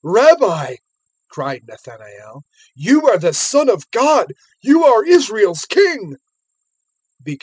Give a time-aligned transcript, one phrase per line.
[0.03, 0.75] 001:049 "Rabbi,"
[1.29, 2.41] cried Nathanael,
[2.73, 6.17] "you are the Son of God, you are Israel's King!"